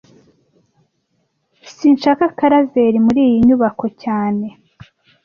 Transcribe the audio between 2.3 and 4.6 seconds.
Karaveri muri iyi nyubako cyane